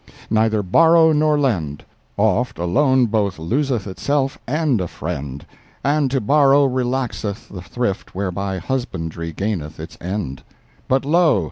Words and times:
Neither 0.31 0.63
borrow 0.63 1.11
nor 1.13 1.39
lend—oft 1.39 2.57
a 2.57 2.65
loan 2.65 3.05
Both 3.05 3.37
loseth 3.37 3.85
itself 3.85 4.35
and 4.47 4.81
a 4.81 4.87
friend, 4.87 5.45
And 5.83 6.09
to 6.09 6.19
borrow 6.19 6.65
relaxeth 6.65 7.49
the 7.49 7.61
thrift 7.61 8.15
Whereby 8.15 8.57
husbandry 8.57 9.31
gaineth 9.31 9.79
its 9.79 9.99
end. 10.01 10.41
But 10.87 11.05
lo! 11.05 11.39